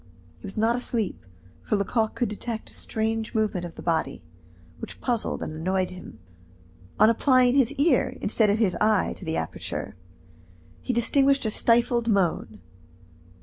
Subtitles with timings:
[0.39, 1.23] He was not asleep,
[1.61, 4.23] for Lecoq could detect a strange movement of the body,
[4.79, 6.17] which puzzled and annoyed him.
[6.97, 9.95] On applying his ear instead of his eye to the aperture,
[10.81, 12.61] he distinguished a stifled moan.